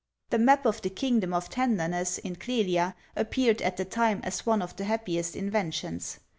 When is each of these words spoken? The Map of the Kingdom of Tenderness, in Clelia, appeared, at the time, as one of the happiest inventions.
The 0.31 0.39
Map 0.39 0.65
of 0.65 0.81
the 0.81 0.89
Kingdom 0.89 1.31
of 1.31 1.47
Tenderness, 1.47 2.17
in 2.17 2.35
Clelia, 2.35 2.95
appeared, 3.15 3.61
at 3.61 3.77
the 3.77 3.85
time, 3.85 4.19
as 4.23 4.47
one 4.47 4.63
of 4.63 4.75
the 4.75 4.85
happiest 4.85 5.35
inventions. 5.35 6.19